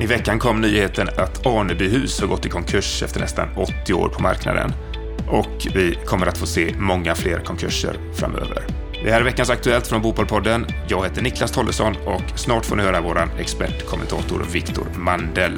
[0.00, 4.22] I veckan kom nyheten att Anebyhus har gått i konkurs efter nästan 80 år på
[4.22, 4.72] marknaden.
[5.28, 8.62] Och vi kommer att få se många fler konkurser framöver.
[9.04, 10.66] Det här är veckans Aktuellt från Bopolpodden.
[10.88, 15.52] Jag heter Niklas Tollesson och snart får ni höra vår expertkommentator Viktor Mandel.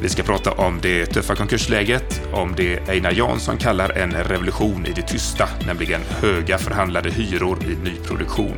[0.00, 4.92] Vi ska prata om det tuffa konkursläget, om det Einar Jansson kallar en revolution i
[4.92, 8.56] det tysta, nämligen höga förhandlade hyror i nyproduktion.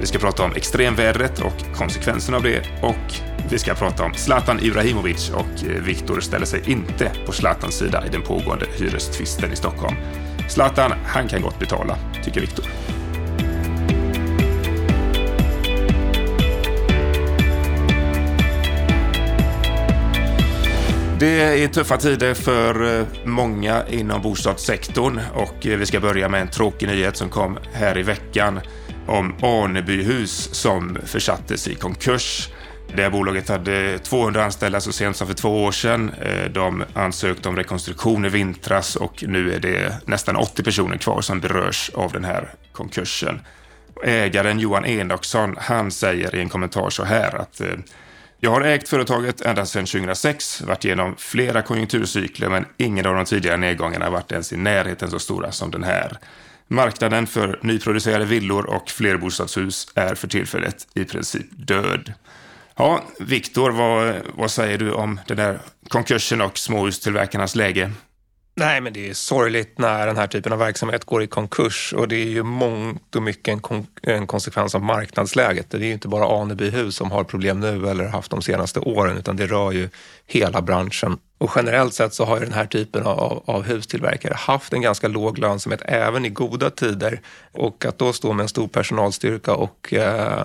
[0.00, 3.14] Vi ska prata om extremvädret och konsekvenserna av det och
[3.50, 8.06] vi ska prata om Zlatan Ibrahimovic och eh, Viktor ställer sig inte på Zlatans sida
[8.06, 9.96] i den pågående hyrestvisten i Stockholm.
[10.48, 12.64] Zlatan, han kan gott betala, tycker Viktor.
[21.18, 26.40] Det är tuffa tider för eh, många inom bostadssektorn och eh, vi ska börja med
[26.40, 28.60] en tråkig nyhet som kom här i veckan
[29.08, 32.48] om Anebyhus som försattes i konkurs.
[32.94, 36.10] Det här bolaget hade 200 anställda så sent som för två år sedan.
[36.20, 41.20] Eh, de ansökte om rekonstruktion i vintras och nu är det nästan 80 personer kvar
[41.20, 43.40] som berörs av den här konkursen.
[44.04, 47.66] Ägaren Johan Enoksson, han säger i en kommentar så här att eh,
[48.40, 53.24] jag har ägt företaget ända sedan 2006, varit igenom flera konjunkturcykler men ingen av de
[53.24, 56.18] tidigare nedgångarna har varit ens i närheten så stora som den här.
[56.68, 62.12] Marknaden för nyproducerade villor och flerbostadshus är för tillfället i princip död.
[62.76, 65.58] Ja, Viktor, vad, vad säger du om den där
[65.88, 67.92] konkursen och småhustillverkarnas läge?
[68.58, 72.08] Nej, men det är sorgligt när den här typen av verksamhet går i konkurs och
[72.08, 75.70] det är ju mångt och mycket en, kon en konsekvens av marknadsläget.
[75.70, 79.18] Det är ju inte bara Anebyhus som har problem nu eller haft de senaste åren
[79.18, 79.88] utan det rör ju
[80.26, 81.18] hela branschen.
[81.38, 85.08] Och generellt sett så har ju den här typen av, av hustillverkare haft en ganska
[85.08, 87.20] låg lönsamhet även i goda tider
[87.52, 90.42] och att då stå med en stor personalstyrka och eh,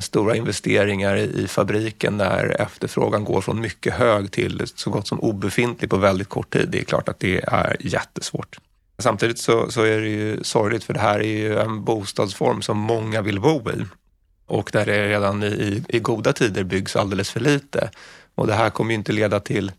[0.00, 5.90] stora investeringar i fabriken där efterfrågan går från mycket hög till så gott som obefintlig
[5.90, 6.68] på väldigt kort tid.
[6.68, 8.58] Det är klart att det är jättesvårt.
[8.98, 12.78] Samtidigt så, så är det ju sorgligt för det här är ju en bostadsform som
[12.78, 13.84] många vill bo i
[14.46, 17.90] och där det redan i, i goda tider byggs alldeles för lite.
[18.34, 19.72] Och det här kommer ju inte leda till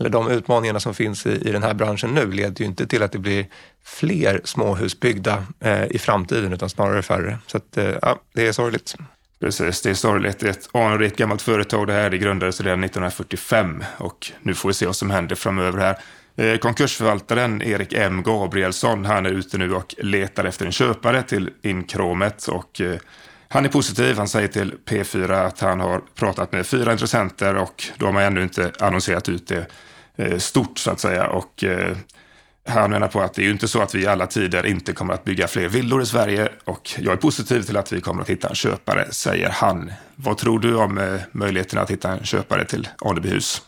[0.00, 3.02] eller de utmaningarna som finns i, i den här branschen nu leder ju inte till
[3.02, 3.46] att det blir
[3.84, 7.38] fler småhus byggda eh, i framtiden utan snarare färre.
[7.46, 8.94] Så att, eh, ja, det är sorgligt.
[9.40, 10.38] Precis, det är sorgligt.
[10.38, 12.10] Det är ett anrikt gammalt företag det här.
[12.10, 15.98] Det grundades redan 1945 och nu får vi se vad som händer framöver här.
[16.36, 21.50] Eh, konkursförvaltaren Erik M Gabrielsson, han är ute nu och letar efter en köpare till
[21.62, 22.96] inkråmet och eh,
[23.48, 24.16] han är positiv.
[24.16, 28.42] Han säger till P4 att han har pratat med fyra intressenter och de har ännu
[28.42, 29.66] inte annonserat ut det
[30.16, 31.26] eh, stort så att säga.
[31.26, 31.64] Och
[32.70, 34.92] han menar på att det är ju inte så att vi i alla tider inte
[34.92, 38.22] kommer att bygga fler villor i Sverige och jag är positiv till att vi kommer
[38.22, 39.92] att hitta en köpare, säger han.
[40.16, 43.62] Vad tror du om eh, möjligheten att hitta en köpare till Anebyhus?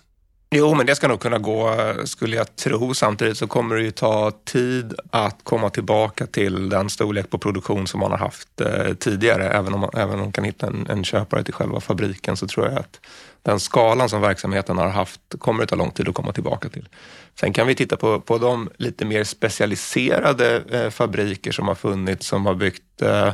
[0.55, 2.95] Jo, men det ska nog kunna gå, skulle jag tro.
[2.95, 7.87] Samtidigt så kommer det ju ta tid att komma tillbaka till den storlek på produktion
[7.87, 9.49] som man har haft eh, tidigare.
[9.49, 12.47] Även om, man, även om man kan hitta en, en köpare till själva fabriken så
[12.47, 13.01] tror jag att
[13.43, 16.89] den skalan som verksamheten har haft kommer det ta lång tid att komma tillbaka till.
[17.41, 22.27] Sen kan vi titta på, på de lite mer specialiserade eh, fabriker som har funnits,
[22.27, 23.33] som har byggt eh,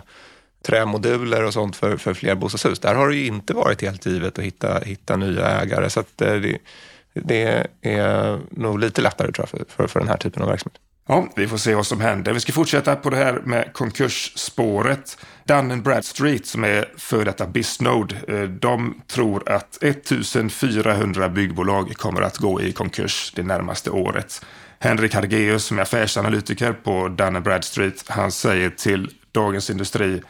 [0.67, 2.79] trämoduler och sånt för, för flerbostadshus.
[2.79, 5.91] Där har det ju inte varit helt givet att hitta, hitta nya ägare.
[5.91, 6.59] Så att, eh, det,
[7.15, 10.81] det är nog lite lättare tror jag för, för, för den här typen av verksamhet.
[11.11, 12.33] Ja, vi får se vad som händer.
[12.33, 15.19] Vi ska fortsätta på det här med konkursspåret.
[15.45, 22.37] Dun Bradstreet som är före detta Bisnode, eh, de tror att 1400 byggbolag kommer att
[22.37, 24.45] gå i konkurs det närmaste året.
[24.79, 30.23] Henrik Hargeus som är affärsanalytiker på Dun Bradstreet, han säger till Dagens Industri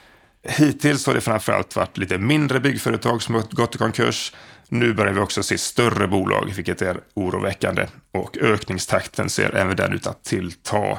[0.43, 4.33] Hittills har det framförallt varit lite mindre byggföretag som har gått i konkurs.
[4.69, 7.87] Nu börjar vi också se större bolag, vilket är oroväckande.
[8.13, 10.99] Och ökningstakten ser även den ut att tillta.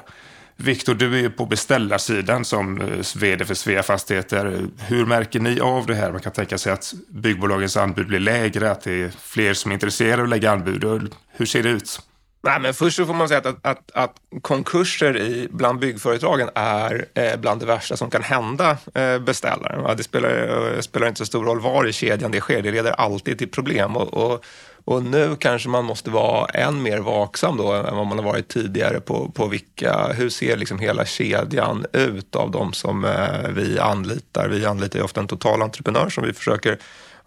[0.56, 4.68] Viktor, du är ju på beställarsidan som eh, vd för Svea Fastigheter.
[4.78, 6.12] Hur märker ni av det här?
[6.12, 9.73] Man kan tänka sig att byggbolagens anbud blir lägre, att det är fler som är
[9.73, 11.14] intresserade av att lägga anbud.
[11.32, 11.99] Hur ser det ut?
[12.41, 17.06] Nej, men först så får man säga att, att, att konkurser i, bland byggföretagen är
[17.14, 19.97] eh, bland det värsta som kan hända eh, beställaren.
[19.97, 22.91] Det spelar, eh, spelar inte så stor roll var i kedjan det sker, det leder
[22.91, 23.96] alltid till problem.
[23.97, 24.46] Och, och,
[24.86, 28.47] och, nu kanske man måste vara än mer vaksam då än vad man har varit
[28.47, 33.80] tidigare på, på vilka, hur ser liksom hela kedjan ut av de som eh, vi
[33.80, 34.47] anlitar.
[34.47, 36.78] Vi anlitar ju ofta en totalentreprenör som vi försöker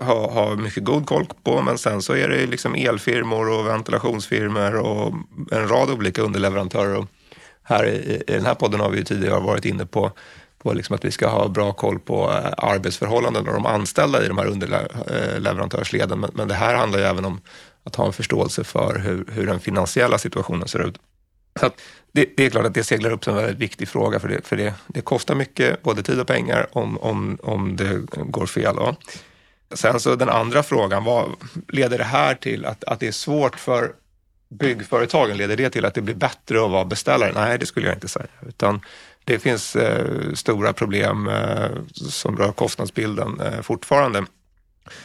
[0.02, 1.62] ha, ha mycket god koll på.
[1.62, 5.14] Men sen så är det liksom elfirmor och ventilationsfirmor och
[5.50, 6.96] en rad olika underleverantörer.
[6.96, 7.06] Och
[7.62, 10.12] här i, i den här podden har vi ju tidigare varit inne på
[10.62, 14.28] på liksom att vi ska ha bra koll på eh, arbetsförhållanden och de anställda i
[14.28, 16.10] de här underleverantörsleden.
[16.10, 17.40] Eh, men, men det här handlar ju även om
[17.84, 20.98] att ha en förståelse för hur, hur den finansiella situationen ser ut.
[21.60, 21.70] Så
[22.12, 24.46] det, det, är klart att det seglar upp som en väldigt viktig fråga för det,
[24.46, 28.76] för det, det kostar mycket, både tid och pengar, om, om, om det går fel.
[28.76, 28.96] Då.
[29.74, 31.30] Sen så den andra frågan, vad
[31.69, 33.92] leder det här till att, att det är svårt för
[34.48, 35.36] byggföretagen?
[35.36, 37.32] Leder det till att det blir bättre att vara beställare?
[37.34, 38.26] Nej, det skulle jag inte säga.
[38.48, 38.80] Utan
[39.24, 44.24] det finns eh, stora problem eh, som rör kostnadsbilden eh, fortfarande.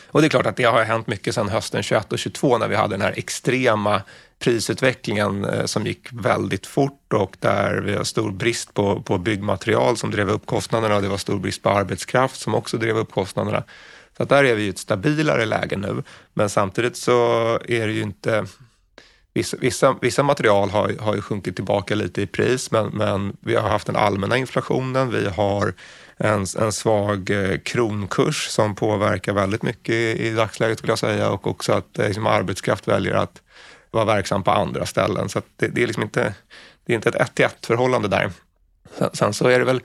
[0.08, 2.68] Och det är klart att det har hänt mycket sedan hösten 21 och 22 när
[2.68, 4.02] vi hade den här extrema
[4.40, 9.98] prisutvecklingen eh, som gick väldigt fort och där vi har stor brist på, på byggmaterial
[9.98, 13.12] som drev upp kostnaderna och det var stor brist på arbetskraft som också drev upp
[13.12, 13.64] kostnaderna.
[14.18, 16.04] Så att där är vi i ett stabilare läge nu.
[16.34, 17.14] Men samtidigt så
[17.68, 18.46] är det ju inte
[19.38, 23.56] Vissa, vissa, vissa material har, har ju sjunkit tillbaka lite i pris, men, men vi
[23.56, 25.12] har haft den allmänna inflationen.
[25.12, 25.74] Vi har
[26.18, 31.30] en, en svag eh, kronkurs som påverkar väldigt mycket i, i dagsläget skulle jag säga
[31.30, 33.42] och också att eh, liksom, arbetskraft väljer att
[33.92, 35.30] vara verksam på andra ställen.
[35.30, 36.34] Så det, det, är liksom inte,
[36.86, 38.32] det är inte ett ett till ett förhållande där.
[38.98, 39.82] Sen, sen, så är det väl,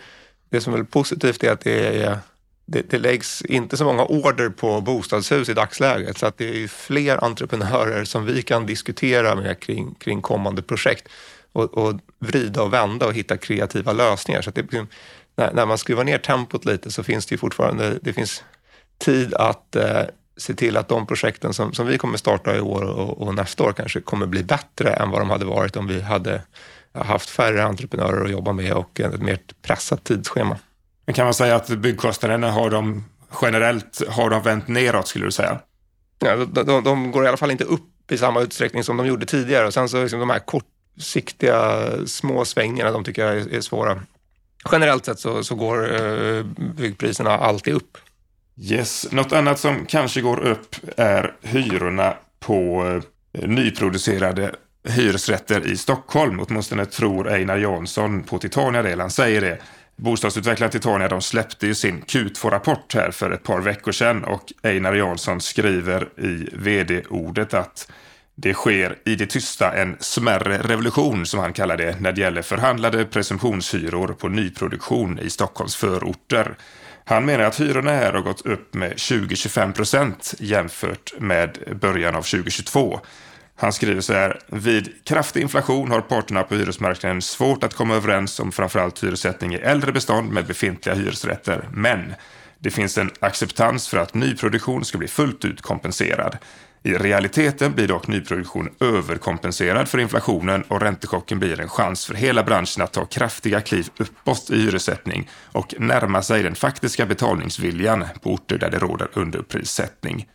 [0.50, 2.19] det som är positivt är att det är
[2.67, 6.69] det, det läggs inte så många order på bostadshus i dagsläget så att det är
[6.69, 11.09] fler entreprenörer som vi kan diskutera med kring, kring kommande projekt
[11.53, 14.43] och, och vrida och vända och hitta kreativa lösningar.
[14.43, 14.88] Så det, liksom,
[15.37, 18.44] när, när, man skruvar ner tempot lite så finns det ju fortfarande det finns
[18.99, 20.03] tid att eh,
[20.37, 23.65] se till att de projekten som, som vi kommer starta i år och, och, nästa
[23.65, 26.43] år kanske kommer bli bättre än vad de hade varit om vi hade
[26.93, 30.58] haft färre entreprenörer att jobba med och ett mer pressat tidsschema.
[31.12, 33.05] Men kan man säga att byggkostnaderna har de
[33.43, 35.59] generellt har de vänt neråt skulle du säga?
[36.19, 39.06] Ja, de, de, de, går i alla fall inte upp i samma utsträckning som de
[39.06, 39.67] gjorde tidigare.
[39.67, 44.03] Och sen så liksom de här kortsiktiga små svängningarna, de tycker jag är, är svåra.
[44.73, 46.44] Generellt sett så, så går eh,
[46.76, 47.99] byggpriserna alltid upp.
[48.61, 49.12] Yes.
[49.12, 52.85] Något annat som kanske går upp är hyrorna på
[53.32, 54.55] eh, nyproducerade
[54.88, 56.41] hyresrätter i Stockholm.
[56.41, 59.00] Åtminstone tror Einar Jansson på Titania det.
[59.00, 59.58] Han säger det.
[60.03, 64.95] Bostadsutvecklaren Titania de släppte ju sin Q2-rapport här för ett par veckor sedan och Einar
[64.95, 67.91] Jansson skriver i vd-ordet att
[68.35, 72.43] det sker i det tysta en smärre revolution som han kallar det när det gäller
[72.43, 76.55] förhandlade presumtionshyror på nyproduktion i Stockholms förorter.
[77.05, 82.23] Han menar att hyrorna här har gått upp med 20-25 procent jämfört med början av
[82.23, 83.01] 2022.
[83.62, 84.38] Han skriver så här.
[84.47, 89.56] Vid kraftig inflation har parterna på hyresmarknaden svårt att komma överens om framförallt hyressättning i
[89.56, 91.69] äldre bestånd med befintliga hyresrätter.
[91.73, 92.14] Men
[92.59, 96.37] det finns en acceptans för att nyproduktion ska bli fullt ut kompenserad.
[96.82, 102.43] I realiteten blir dock nyproduktion överkompenserad för inflationen och räntechocken blir en chans för hela
[102.43, 108.32] branschen att ta kraftiga kliv uppåt i hyressättning och närma sig den faktiska betalningsviljan på
[108.32, 110.26] orter där det råder underprissättning.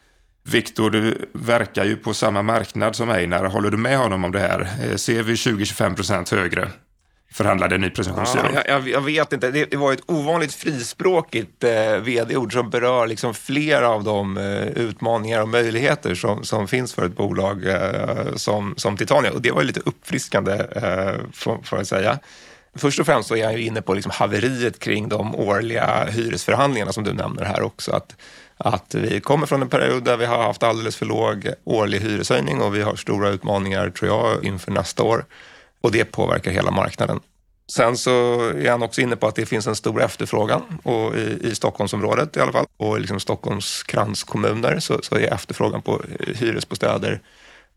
[0.51, 3.45] Viktor, du verkar ju på samma marknad som Einar.
[3.45, 4.67] Håller du med honom om det här?
[4.83, 6.69] Eh, ser vi 20-25 procent högre
[7.31, 8.51] förhandlade nypresentationshyror?
[8.55, 9.51] Ja, jag, jag, vet inte.
[9.51, 14.67] Det, det, var ett ovanligt frispråkigt eh, vd-ord som berör liksom flera av de eh,
[14.67, 19.31] utmaningar och möjligheter som, som finns för ett bolag eh, som, som Titania.
[19.31, 22.19] Och det var lite uppfriskande, eh, får, får jag säga.
[22.75, 26.93] Först och främst så är jag ju inne på liksom haveriet kring de årliga hyresförhandlingarna
[26.93, 27.91] som du nämner här också.
[27.91, 28.15] Att
[28.57, 32.61] att vi kommer från en period där vi har haft alldeles för låg årlig hyreshöjning
[32.61, 35.25] och vi har stora utmaningar, tror jag, inför nästa år.
[35.81, 37.19] Och det påverkar hela marknaden.
[37.71, 41.39] Sen så är han också inne på att det finns en stor efterfrågan och i,
[41.41, 46.01] i Stockholmsområdet i alla fall och i liksom Stockholms kranskommuner så, så är efterfrågan på
[46.35, 47.21] hyresbostäder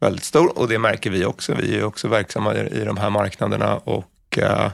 [0.00, 1.54] väldigt stor och det märker vi också.
[1.54, 4.70] Vi är också verksamma i, i de här marknaderna och eh,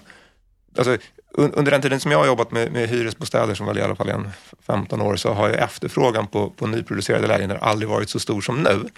[0.79, 0.97] alltså,
[1.37, 4.09] under den tiden som jag har jobbat med, med hyresbostäder, som väl i alla fall
[4.09, 4.31] är en
[4.67, 8.63] 15 år, så har ju efterfrågan på, på nyproducerade lägenheter aldrig varit så stor som
[8.63, 8.89] nu.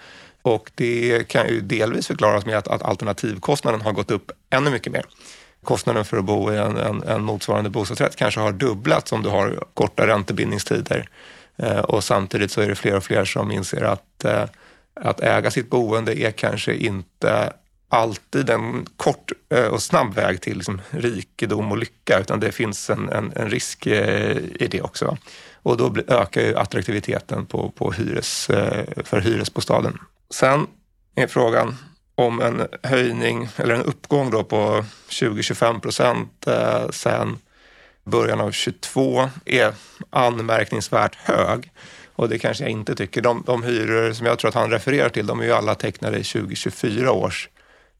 [0.42, 4.92] Och det kan ju delvis förklaras med att, att alternativkostnaden har gått upp ännu mycket
[4.92, 5.04] mer.
[5.64, 9.28] Kostnaden för att bo i en, en, en motsvarande bostadsrätt kanske har dubblats om du
[9.28, 11.09] har korta räntebindningstider.
[11.57, 14.45] Eh, och samtidigt så är det fler och fler som inser att, eh,
[15.00, 17.52] att äga sitt boende är kanske inte
[17.88, 22.90] alltid en kort eh, och snabb väg till liksom rikedom och lycka, utan det finns
[22.90, 25.16] en, en, en risk eh, i det också.
[25.62, 29.99] Och då ökar ju attraktiviteten på, på hyres, eh, för hyresbostaden.
[30.30, 30.66] Sen
[31.14, 31.76] är frågan
[32.14, 36.47] om en höjning eller en uppgång då på 20-25 procent
[36.90, 37.38] sen
[38.04, 39.73] början av 22 är
[40.11, 41.71] anmärkningsvärt hög.
[42.14, 43.23] Och det kanske jag inte tycker.
[43.23, 46.18] De, de hyror som jag tror att han refererar till, de är ju alla tecknade
[46.18, 47.49] i 2024 års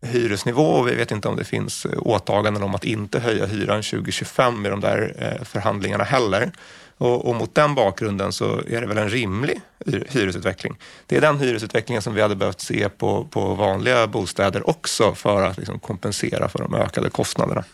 [0.03, 4.67] hyresnivå och vi vet inte om det finns åtaganden om att inte höja hyran 2025
[4.67, 6.53] i de där eh, förhandlingarna heller.
[6.99, 10.79] Och, och, mot den bakgrunden så är det väl en rimlig hyresutveckling.
[11.07, 15.43] Det är den hyresutvecklingen som vi hade behövt se på, på vanliga bostäder också för
[15.43, 17.65] att liksom kompensera för de ökade kostnaderna.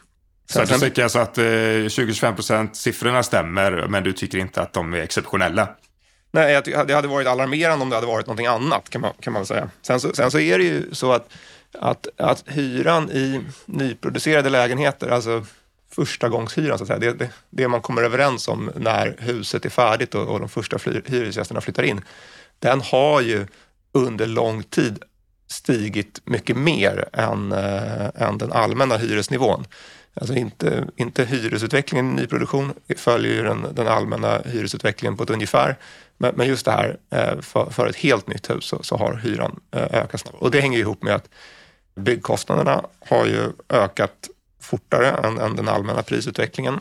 [0.50, 4.72] Så du tycker alltså att eh, 20-25 procent siffrorna stämmer, men du tycker inte att
[4.72, 5.68] de är exceptionella?
[6.32, 9.46] Nej, det hade varit alarmerande om det hade varit någonting annat kan man, kan man
[9.46, 9.70] säga.
[9.82, 11.32] Sen så, sen så är det ju så att,
[11.78, 15.44] att, att hyran i nyproducerade lägenheter, alltså
[15.90, 20.14] förstagångshyran, så att säga, det, det, det man kommer överens om när huset är färdigt
[20.14, 22.00] och, och de första fly, hyresgästerna flyttar in,
[22.58, 23.46] den har ju
[23.92, 25.02] under lång tid
[25.46, 29.66] stigit mycket mer än, äh, än den allmänna hyresnivån.
[30.14, 35.76] Alltså inte, inte hyresutvecklingen i nyproduktion följer ju den, den allmänna hyresutvecklingen på ett ungefär.
[36.18, 39.14] Men, men just det här, eh, för, för, ett helt nytt hus så, så har
[39.14, 40.36] hyran eh, ökat snabbt.
[40.38, 41.28] Och det hänger ihop med att
[41.94, 44.28] byggkostnaderna har ju ökat
[44.60, 46.80] fortare än, än den allmänna prisutvecklingen.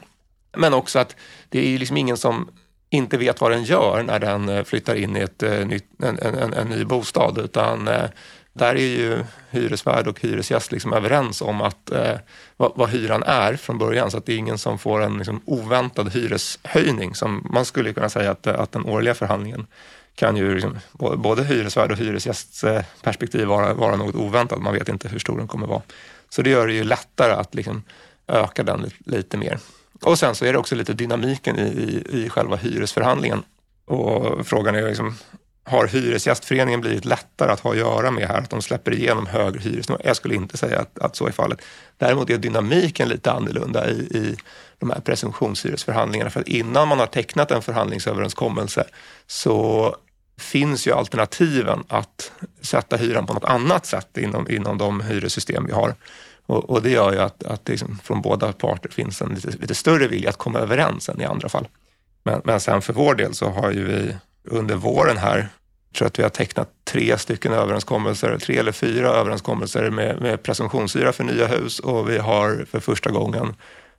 [0.58, 1.16] Men också att
[1.50, 2.50] det är liksom ingen som
[2.90, 6.54] inte vet vad den gör när den eh, flyttar in i ett, eh, en, en,
[6.54, 8.06] en ny bostad utan eh,
[8.54, 12.16] där är ju hyresvärd och hyresgäst liksom överens om att, eh,
[12.58, 15.42] vad, vad, hyran är från början så att det är ingen som får en liksom,
[15.46, 19.68] oväntad hyreshöjning som man skulle kunna säga att, att den årliga förhandlingen
[20.16, 20.80] kan ju liksom,
[21.18, 24.62] både hyresvärd och hyresgästperspektiv eh, vara, vara något oväntat.
[24.62, 25.82] Man vet inte hur stor den kommer vara.
[26.30, 27.84] Så det gör det ju lättare att liksom
[28.28, 29.60] öka den lite, lite mer.
[30.02, 33.44] Och sen så är det också lite dynamiken i, i, i själva hyresförhandlingen.
[33.86, 35.18] Och frågan är liksom,
[35.64, 39.60] har Hyresgästföreningen blivit lättare att ha att göra med här, att de släpper igenom högre
[39.60, 40.02] hyresnivå?
[40.04, 41.62] Jag skulle inte säga att, att så är fallet.
[41.98, 44.38] Däremot är dynamiken lite annorlunda i, i
[44.80, 46.30] de här presumtionshyresförhandlingarna.
[46.30, 48.84] För att innan man har tecknat en förhandlingsöverenskommelse
[49.28, 49.96] så
[50.38, 55.74] finns ju alternativen att sätta hyran på något annat sätt inom, inom de hyressystem vi
[55.74, 55.96] har.
[56.46, 59.76] Och, och det gör ju att, att liksom från båda parter finns en lite, lite
[59.76, 61.68] större vilja att komma överens än i andra fall.
[62.24, 65.38] Men, men sen för vår del så har ju vi under våren här.
[65.90, 70.44] Jag tror att vi har tecknat tre stycken överenskommelser, tre eller fyra överenskommelser med, med
[70.44, 73.56] presumtionshyra för nya hus och vi har för första gången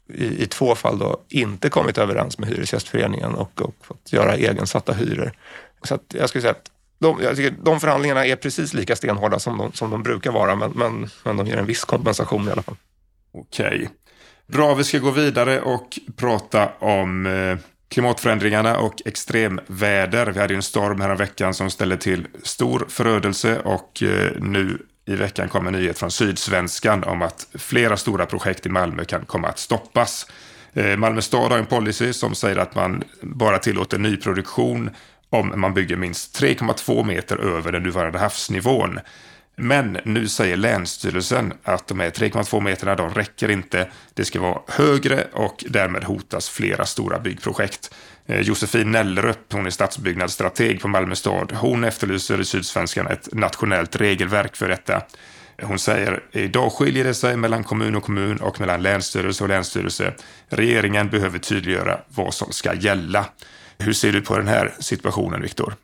[0.08, 4.92] i, i två fall då inte kommit överens med Hyresgästföreningen och, och fått göra egensatta
[4.92, 5.32] hyror.
[5.84, 9.38] Så att jag skulle säga att de, jag tycker de förhandlingarna är precis lika stenhårda
[9.38, 12.50] som de, som de brukar vara, men, men, men de ger en viss kompensation i
[12.50, 12.76] alla fall.
[13.32, 13.88] Okej.
[14.46, 20.26] Bra, vi ska gå vidare och prata om eh, klimatförändringarna och extremväder.
[20.26, 25.14] Vi hade en storm här veckan som ställde till stor förödelse och eh, nu i
[25.16, 29.48] veckan kom en nyhet från Sydsvenskan om att flera stora projekt i Malmö kan komma
[29.48, 30.26] att stoppas.
[30.72, 34.90] Eh, Malmö stad har en policy som säger att man bara tillåter nyproduktion
[35.34, 39.00] om man bygger minst 3,2 meter över den nuvarande havsnivån.
[39.56, 43.88] Men nu säger Länsstyrelsen att de här 3,2 meterna de räcker inte.
[44.14, 47.94] Det ska vara högre och därmed hotas flera stora byggprojekt.
[48.26, 51.52] Eh, Josefin Nellerup, hon är stadsbyggnadsstrateg på Malmö stad.
[51.52, 55.02] Hon efterlyser i Sydsvenskan ett nationellt regelverk för detta.
[55.62, 60.12] Hon säger idag skiljer det sig mellan kommun och kommun och mellan länsstyrelse och länsstyrelse.
[60.48, 63.26] Regeringen behöver tydliggöra vad som ska gälla.
[63.78, 65.74] Hur ser du på den här situationen, Viktor?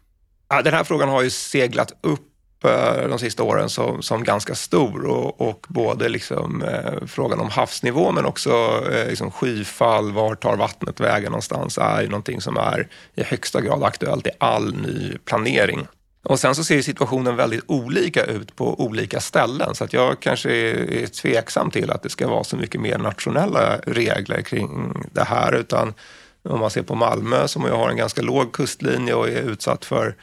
[0.49, 4.55] Ja, den här frågan har ju seglat upp eh, de sista åren som, som ganska
[4.55, 8.51] stor och, och både liksom, eh, frågan om havsnivå men också
[8.93, 13.61] eh, liksom skyfall, var tar vattnet vägen någonstans är ju någonting som är i högsta
[13.61, 15.87] grad aktuellt i all ny planering.
[16.23, 20.51] Och sen så ser situationen väldigt olika ut på olika ställen så att jag kanske
[20.51, 25.53] är tveksam till att det ska vara så mycket mer nationella regler kring det här
[25.53, 25.95] utan
[26.43, 29.85] om man ser på Malmö som ju har en ganska låg kustlinje och är utsatt
[29.85, 30.15] för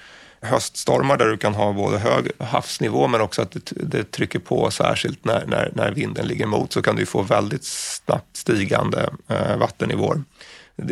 [0.42, 4.72] höststormar där du kan ha både hög havsnivå men också att det, det trycker på
[4.72, 9.58] särskilt när, när, när, vinden ligger emot så kan du få väldigt snabbt stigande eh,
[9.58, 10.24] vattennivåer.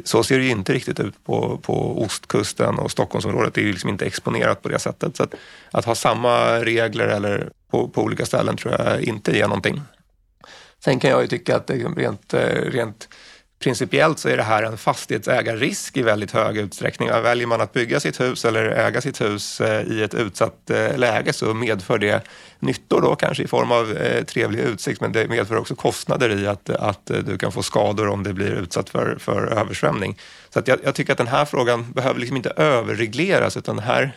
[0.03, 3.53] Så ser det ju inte riktigt ut på, på ostkusten och Stockholmsområdet.
[3.53, 5.17] Det är ju liksom inte exponerat på det sättet.
[5.17, 5.33] Så att,
[5.71, 9.81] att ha samma regler eller på, på, olika ställen tror jag inte ger någonting.
[10.83, 13.07] Sen kan jag ju tycka att det rent, eh, rent
[13.65, 17.09] principiellt så är det här en fastighetsägarrisk i väldigt hög utsträckning.
[17.09, 20.97] Väljer man att bygga sitt hus eller äga sitt hus eh, i ett utsatt eh,
[20.97, 22.27] läge så medför det
[22.59, 26.47] nyttor då kanske i form av eh, trevlig utsikt men det medför också kostnader i
[26.47, 30.17] att, att du kan få skador om det blir utsatt för, för översvämning.
[30.49, 34.11] Så att jag, jag tycker att den här frågan behöver liksom inte överregleras utan här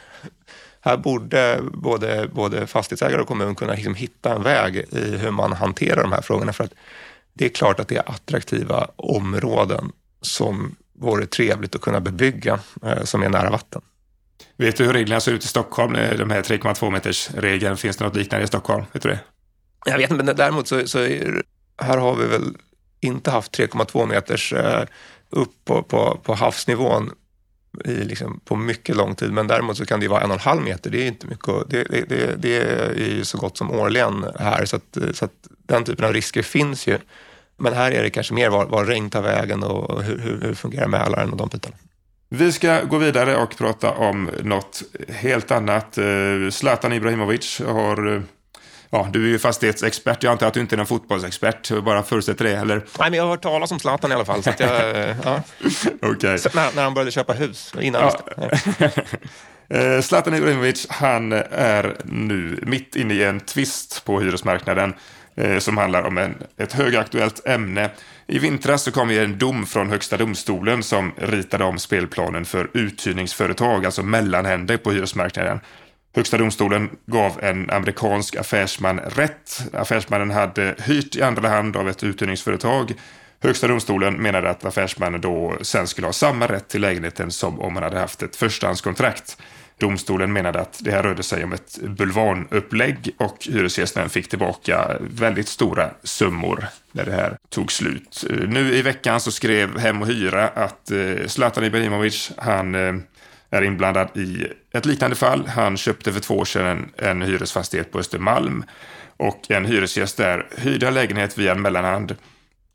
[0.81, 5.53] här borde både, både fastighetsägare och kommun kunna liksom hitta en väg i hur man
[5.53, 6.53] hanterar de här frågorna.
[6.53, 6.75] För att
[7.39, 13.05] det är klart att det är attraktiva områden som vore trevligt att kunna bebygga eh,
[13.05, 13.83] som är nära vatten.
[14.57, 15.95] Vet du hur reglerna ser ut i Stockholm?
[15.95, 18.85] Eh, de här 3,2 meters regeln, finns det något liknande i Stockholm?
[18.93, 19.21] Vet du det?
[19.85, 21.43] Jag vet inte, men däremot så, så är,
[21.83, 22.57] här har vi väl
[23.01, 24.85] inte haft 3,2 meters eh,
[25.31, 27.11] upp på, på, på havsnivån
[27.85, 29.33] i liksom på mycket lång tid.
[29.33, 30.91] Men däremot så kan det vara en och en halv meter.
[30.91, 31.71] Det är inte mycket.
[31.71, 34.65] Det, det, det är ju så gott som årligen här.
[34.65, 36.99] Så, att, så att den typen av risker finns ju.
[37.59, 40.55] Men här är det kanske mer var, var regn tar vägen och hur, hur, hur
[40.55, 41.77] fungerar Mälaren och de bitarna.
[42.31, 45.99] Vi ska gå vidare och prata om något helt annat.
[45.99, 46.05] Eh,
[46.51, 48.23] Zlatan Ibrahimovic har eh,
[48.91, 50.23] Ja, du är ju fastighetsexpert.
[50.23, 51.71] Jag antar att du inte är någon fotbollsexpert.
[51.71, 52.77] Jag bara förutsätter det, eller?
[52.77, 54.43] Nej, men jag har hört talas om Zlatan i alla fall.
[54.43, 55.43] Så jag, ja.
[56.03, 56.39] okay.
[56.39, 58.13] så när, när, han började köpa hus, innan.
[58.79, 58.91] Ja.
[59.71, 64.95] Eh, Zlatan Ibrahimovic, han är nu mitt inne i en tvist på hyresmarknaden
[65.41, 67.91] Eh, som handlar om en, ett högaktuellt ämne.
[68.27, 73.85] I vintras så kom en dom från Högsta domstolen som ritade om spelplanen för uthyrningsföretag,
[73.85, 75.61] alltså mellanhänder på hyresmarknaden.
[76.15, 79.63] Högsta domstolen gav en amerikansk affärsman rätt.
[79.73, 82.95] Affärsmannen hade hyrt i andra hand av ett uthyrningsföretag.
[83.43, 87.75] Högsta domstolen menade att affärsmannen då sen skulle ha samma rätt till lägenheten som om
[87.75, 89.37] han hade haft ett förstahandskontrakt.
[89.79, 95.49] Domstolen menade att det här rörde sig om ett bulvanupplägg och hyresgästen fick tillbaka väldigt
[95.49, 98.25] stora summor när det här tog slut.
[98.31, 102.95] Eh, nu i veckan så skrev Hem och Hyra att eh, Zlatan Ibrahimovic, han eh,
[103.51, 105.47] är inblandad i ett liknande fall.
[105.47, 108.65] Han köpte för två år sedan en, en hyresfastighet på Östermalm
[109.17, 112.17] och en hyresgäst där hyrde en lägenhet via en mellanhand,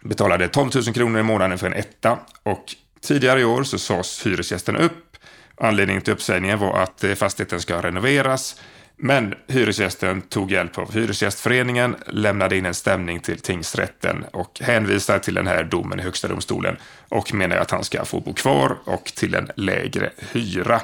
[0.03, 4.25] betalade 12 000 kronor i månaden för en etta och tidigare i år så sades
[4.25, 5.12] hyresgästen upp.
[5.57, 8.55] Anledningen till uppsägningen var att eh, fastigheten ska renoveras
[8.98, 15.33] men hyresgästen tog hjälp av Hyresgästföreningen, lämnade in en stämning till tingsrätten och hänvisar till
[15.33, 16.77] den här domen i Högsta domstolen
[17.10, 20.81] och menar att han ska få bo kvar och till en lägre hyra.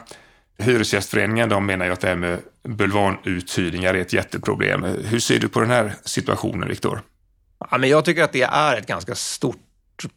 [0.57, 4.83] Hyresgästföreningen de menar ju att det här med bulvanuthyrningar är ett jätteproblem.
[4.83, 7.01] Hur ser du på den här situationen, Viktor?
[7.71, 9.68] Ja, men jag tycker att det är ett ganska stort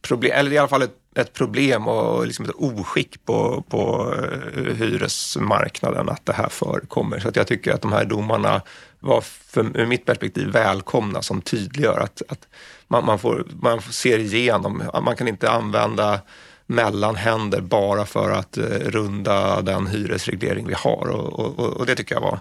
[0.02, 4.14] problem, eller i alla fall ett, ett problem och liksom ett oskick på, på
[4.56, 7.18] eh, hyresmarknaden att det här förekommer.
[7.18, 8.62] Så att jag tycker att de här domarna
[9.00, 12.48] var, för, ur mitt perspektiv, välkomna som tydliggör att, att
[12.88, 16.20] man, man, får, man ser igenom, man kan inte använda
[16.66, 22.14] mellanhänder bara för att eh, runda den hyresreglering vi har och, och, och det tycker
[22.14, 22.40] jag var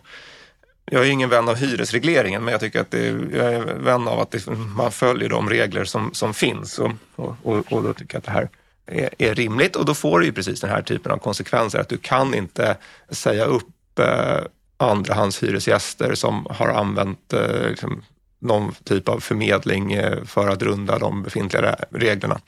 [0.85, 4.19] jag är ingen vän av hyresregleringen, men jag tycker att det, jag är vän av
[4.19, 7.37] att det, man följer de regler som, som finns och, och,
[7.71, 8.49] och, då tycker jag att det här
[8.85, 11.89] är, är, rimligt och då får du ju precis den här typen av konsekvenser att
[11.89, 12.77] du kan inte
[13.09, 14.39] säga upp eh,
[14.77, 18.03] andrahandshyresgäster som har använt eh, liksom,
[18.39, 22.39] någon typ av förmedling eh, för att runda de befintliga reglerna.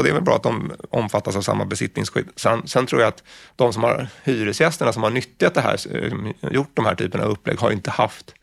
[0.00, 2.28] Och det är väl bra att de omfattas av samma besittningsskydd.
[2.36, 3.22] Sen, sen tror jag att
[3.56, 7.30] de som har hyresgästerna som har nyttjat det här, eh, gjort de här typerna av
[7.30, 8.34] upplägg, har inte haft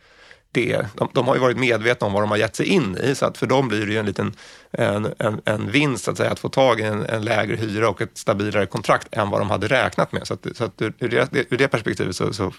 [0.52, 0.86] det.
[0.96, 3.26] De, de, har ju varit medvetna om vad de har gett sig in i, så
[3.26, 4.34] att för dem blir det ju en liten
[4.72, 8.02] en, en, en vinst att, säga, att få tag i en, en, lägre hyra och
[8.02, 10.28] ett stabilare kontrakt än vad de hade räknat med.
[10.28, 12.54] Så, att, så att ur, det, ur det perspektivet så, så,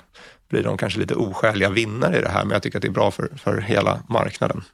[0.48, 2.92] blir de kanske lite oskäliga vinnare i det här, men jag tycker att det är
[2.92, 4.64] bra för, för hela marknaden.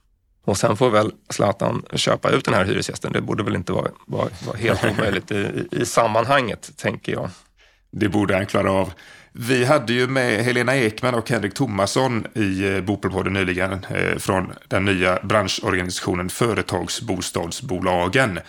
[0.45, 3.13] Och sen får väl Zlatan köpa ut den här hyresgästen.
[3.13, 7.31] Det borde väl inte vara, vara, vara helt omöjligt i, i sammanhanget, tänker jag.
[7.91, 8.93] Det borde han klara av.
[9.33, 14.53] Vi hade ju med Helena Ekman och Henrik Thomasson i eh, Bopelpodden nyligen eh, från
[14.69, 18.41] den nya branschorganisationen Företagsbostadsbolagen.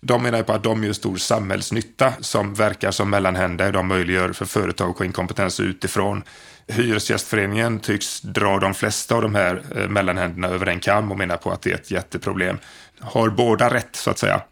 [0.00, 3.72] De menar på att de gör stor samhällsnytta som verkar som mellanhänder.
[3.72, 6.22] De möjliggör för företag att få in kompetens utifrån.
[6.68, 11.36] Hyresgästföreningen tycks dra de flesta av de här eh, mellanhänderna över en kam och menar
[11.36, 12.58] på att det är ett jätteproblem.
[13.00, 14.42] Har båda rätt så att säga?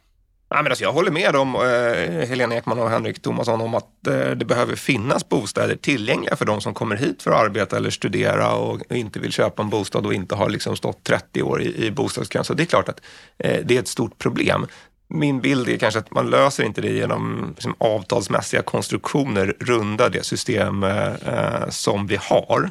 [0.49, 4.07] Ja, men alltså jag håller med om, eh, Helena Ekman och Henrik Thomasson om att
[4.07, 7.91] eh, det behöver finnas bostäder tillgängliga för de som kommer hit för att arbeta eller
[7.91, 11.87] studera och inte vill köpa en bostad och inte har liksom stått 30 år i,
[11.87, 12.45] i bostadskön.
[12.45, 13.01] Så det är klart att
[13.39, 14.67] eh, det är ett stort problem
[15.09, 20.23] min bild är kanske att man löser inte det genom liksom, avtalsmässiga konstruktioner, runda det
[20.23, 22.71] system eh, eh, som vi har.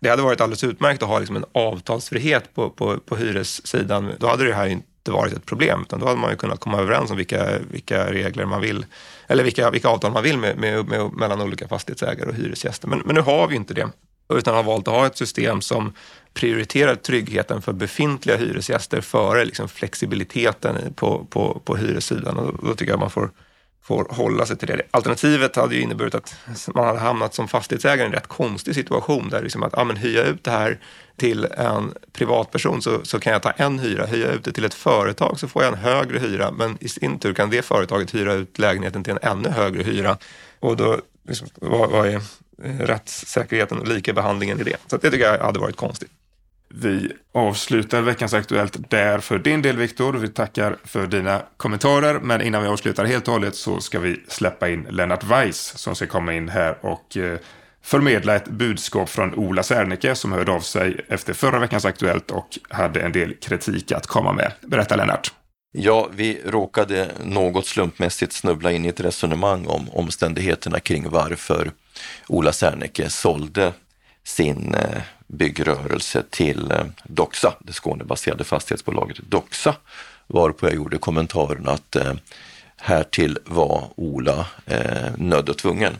[0.00, 4.12] Det hade varit alldeles utmärkt att ha liksom, en avtalsfrihet på, på, på hyressidan.
[4.18, 6.78] Då hade det här inte varit ett problem, utan då hade man ju kunnat komma
[6.78, 8.86] överens om vilka, vilka regler man vill,
[9.26, 12.88] eller vilka, vilka avtal man vill med, med, med, mellan olika fastighetsägare och hyresgäster.
[12.88, 13.88] Men, men nu har vi inte det,
[14.28, 15.92] utan har valt att ha ett system som
[16.34, 22.38] prioriterar tryggheten för befintliga hyresgäster före liksom flexibiliteten på, på, på hyressidan.
[22.38, 23.30] Och då tycker jag man får,
[23.82, 24.82] får hålla sig till det.
[24.90, 26.36] Alternativet hade ju inneburit att
[26.74, 29.96] man hade hamnat som fastighetsägare i en rätt konstig situation där liksom att ja, men
[29.96, 30.78] hyra ut det här
[31.16, 34.74] till en privatperson så, så kan jag ta en hyra, hyra ut det till ett
[34.74, 38.32] företag så får jag en högre hyra men i sin tur kan det företaget hyra
[38.32, 40.18] ut lägenheten till en ännu högre hyra.
[40.60, 42.20] Och då, liksom, vad, vad är
[42.64, 44.76] eh, rättssäkerheten och likabehandlingen i det?
[44.86, 46.10] Så det tycker jag hade varit konstigt.
[46.74, 50.12] Vi avslutar veckans Aktuellt där för din del Viktor.
[50.12, 52.20] Vi tackar för dina kommentarer.
[52.20, 55.94] Men innan vi avslutar helt och hållet så ska vi släppa in Lennart Weiss som
[55.94, 57.38] ska komma in här och eh,
[57.82, 62.58] förmedla ett budskap från Ola Serneke som hörde av sig efter förra veckans Aktuellt och
[62.68, 64.52] hade en del kritik att komma med.
[64.60, 65.32] Berätta Lennart.
[65.72, 71.72] Ja, vi råkade något slumpmässigt snubbla in i ett resonemang om omständigheterna kring varför
[72.28, 73.72] Ola Serneke sålde
[74.24, 79.74] sin eh, byggrörelse till eh, Doxa, det Skånebaserade fastighetsbolaget Doxa,
[80.26, 82.14] varpå jag gjorde kommentaren att eh,
[82.76, 85.96] härtill var Ola eh, nödd och tvungen.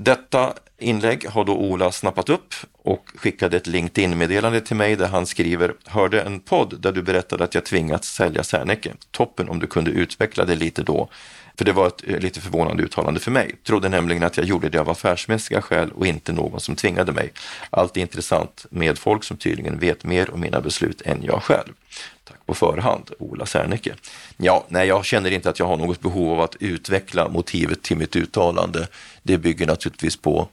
[0.00, 5.26] Detta inlägg har då Ola snappat upp och skickade ett LinkedIn-meddelande till mig där han
[5.26, 8.92] skriver Hörde en podd där du berättade att jag tvingats sälja Serneke.
[9.10, 11.08] Toppen om du kunde utveckla det lite då.
[11.58, 13.54] För det var ett eh, lite förvånande uttalande för mig.
[13.66, 17.32] Trodde nämligen att jag gjorde det av affärsmässiga skäl och inte någon som tvingade mig.
[17.70, 21.72] Allt är intressant med folk som tydligen vet mer om mina beslut än jag själv.
[22.28, 23.94] Tack på förhand, Ola Serneke.
[24.36, 27.96] Ja, nej, jag känner inte att jag har något behov av att utveckla motivet till
[27.96, 28.88] mitt uttalande.
[29.22, 30.48] Det bygger naturligtvis på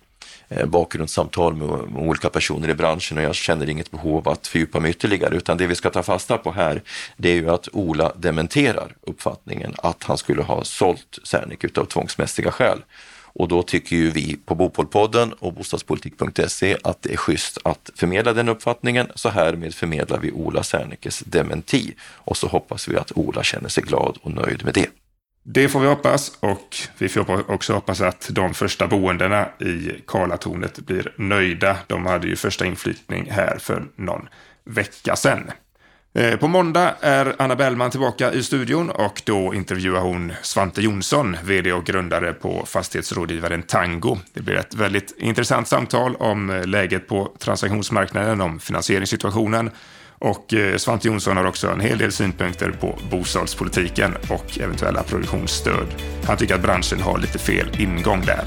[0.49, 4.79] eh, bakgrundssamtal med, olika personer i branschen och jag känner inget behov av att fördjupa
[4.79, 6.81] mig ytterligare utan det vi ska ta fasta på här
[7.17, 12.51] det är ju att Ola dementerar uppfattningen att han skulle ha sålt Serneke utav tvångsmässiga
[12.51, 12.81] skäl.
[13.35, 18.33] Och då tycker ju vi på Bopolpodden och bostadspolitik.se att det är schysst att förmedla
[18.33, 19.07] den uppfattningen.
[19.15, 23.83] Så härmed förmedlar vi Ola Sernekes dementi och så hoppas vi att Ola känner sig
[23.83, 24.87] glad och nöjd med det.
[25.43, 30.79] Det får vi hoppas och vi får också hoppas att de första boendena i Karlatornet
[30.79, 31.77] blir nöjda.
[31.87, 34.29] De hade ju första inflyttning här för någon
[34.63, 35.51] vecka sedan.
[36.17, 41.37] Eh, på måndag är Anna Bellman tillbaka i studion och då intervjuar hon Svante Jonsson,
[41.43, 44.17] vd och grundare på fastighetsrådgivaren Tango.
[44.33, 49.69] Det blir ett väldigt intressant samtal om eh, läget på transaktionsmarknaden, om finansieringssituationen
[50.19, 55.87] och eh, Svante Jonsson har också en hel del synpunkter på bostadspolitiken och eventuella produktionsstöd.
[56.25, 58.45] Han tycker att branschen har lite fel ingång där.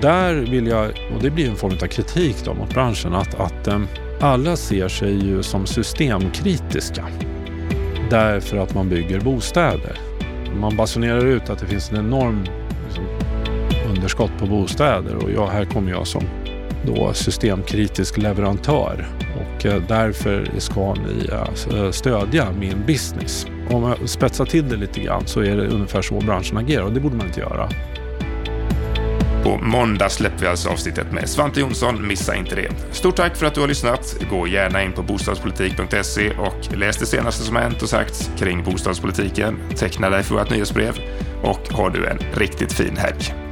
[0.00, 3.68] Där vill jag, och det blir en form av kritik då mot branschen, att, att
[4.22, 7.04] alla ser sig ju som systemkritiska
[8.10, 10.00] därför att man bygger bostäder.
[10.60, 12.44] Man basunerar ut att det finns en enorm
[12.86, 13.04] liksom,
[13.88, 16.22] underskott på bostäder och jag, här kommer jag som
[16.86, 23.46] då systemkritisk leverantör och eh, därför ska ni eh, stödja min business.
[23.70, 26.92] Om jag spetsar till det lite grann så är det ungefär så branschen agerar och
[26.92, 27.68] det borde man inte göra.
[29.42, 32.06] På måndag släpper vi alltså avsnittet med Svante Jonsson.
[32.06, 32.68] Missa inte det.
[32.92, 34.16] Stort tack för att du har lyssnat.
[34.30, 38.64] Gå gärna in på bostadspolitik.se och läs det senaste som har hänt och sagts kring
[38.64, 39.58] bostadspolitiken.
[39.76, 40.98] Teckna dig för vårt nyhetsbrev
[41.42, 43.51] och har du en riktigt fin helg.